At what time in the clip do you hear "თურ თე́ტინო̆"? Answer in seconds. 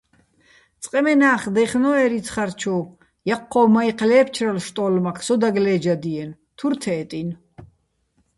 6.57-7.35